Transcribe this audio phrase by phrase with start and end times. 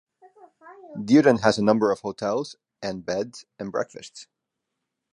[0.95, 4.25] Dieren has a number of hotels and bed and breakfasts.